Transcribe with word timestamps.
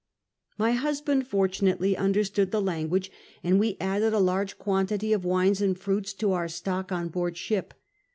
My 0.57 0.71
husband, 0.71 1.27
fortunately, 1.27 1.95
understood 1.95 2.49
the 2.49 2.59
language, 2.59 3.11
and 3.43 3.59
we 3.59 3.77
added 3.79 4.13
a 4.13 4.19
large 4.19 4.57
quantity 4.57 5.13
of 5.13 5.23
wines 5.23 5.61
and 5.61 5.77
fruits 5.77 6.11
to 6.13 6.31
our 6.31 6.47
stock 6.47 6.91
on 6.91 7.09
board 7.09 7.37
ship. 7.37 7.71